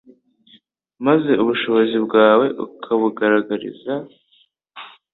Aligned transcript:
maze 1.05 1.31
ubushobozi 1.43 1.97
bwawe 2.05 2.45
ukabugaragariza 2.65 3.93